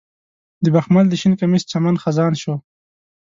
[0.63, 2.55] د بخمل د شین کمیس چمن خزان شو